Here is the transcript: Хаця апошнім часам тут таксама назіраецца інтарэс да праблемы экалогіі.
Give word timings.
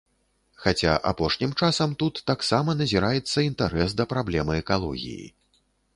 Хаця 0.61 0.93
апошнім 1.11 1.51
часам 1.67 1.93
тут 2.03 2.21
таксама 2.31 2.75
назіраецца 2.81 3.47
інтарэс 3.49 3.95
да 4.01 4.11
праблемы 4.15 4.53
экалогіі. 4.63 5.27